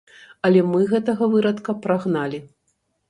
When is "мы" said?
0.71-0.79